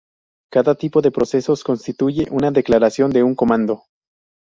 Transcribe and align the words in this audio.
Cada 0.51 0.73
tipo 0.73 1.03
de 1.03 1.11
procesos 1.11 1.63
constituye 1.63 2.27
una 2.31 2.49
declaración 2.49 3.11
de 3.11 3.21
un 3.21 3.35
comando. 3.35 3.83